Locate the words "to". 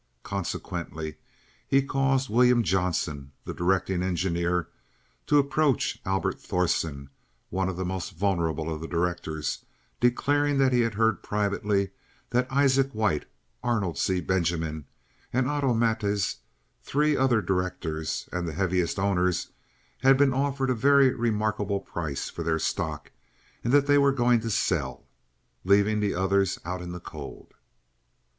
5.27-5.37, 24.39-24.49